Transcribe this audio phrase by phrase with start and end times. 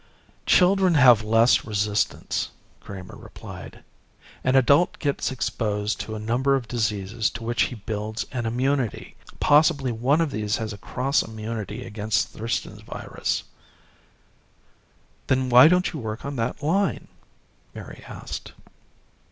[0.47, 3.83] "Children have less resistance," Kramer replied.
[4.43, 9.15] "An adult gets exposed to a number of diseases to which he builds an immunity.
[9.39, 13.43] Possibly one of these has a cross immunity against Thurston's virus."
[15.27, 17.07] "Then why don't you work on that line?"
[17.75, 18.53] Mary asked.